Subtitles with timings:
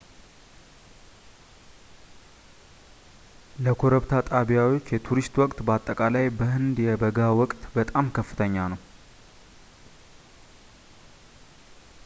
[3.63, 8.81] ለኮረብታ ጣቢያዎች የቱሪስት ወቅት በአጠቃላይ በሕንድ የበጋ ወቅት በጣም ከፍተኛ ነው